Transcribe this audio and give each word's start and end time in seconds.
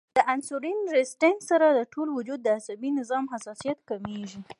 د 0.17 0.19
انسولين 0.33 0.77
ريزسټنس 0.95 1.39
سره 1.51 1.67
د 1.71 1.79
ټول 1.93 2.07
وجود 2.17 2.39
د 2.43 2.47
عصبي 2.57 2.89
نظام 2.99 3.23
حساسیت 3.33 3.77
کميږي 3.89 4.39